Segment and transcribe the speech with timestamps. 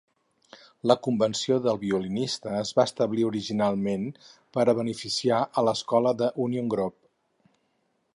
[0.91, 4.07] La Convenció del violinista es va establir originalment
[4.57, 6.97] per a beneficiar a l'escola de Union Grove.